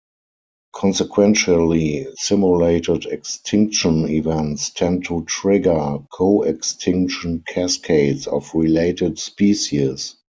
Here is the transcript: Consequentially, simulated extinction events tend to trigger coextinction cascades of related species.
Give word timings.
Consequentially, 0.73 2.07
simulated 2.15 3.05
extinction 3.05 4.09
events 4.09 4.71
tend 4.71 5.05
to 5.05 5.23
trigger 5.25 5.99
coextinction 6.11 7.45
cascades 7.45 8.25
of 8.25 8.49
related 8.55 9.19
species. 9.19 10.15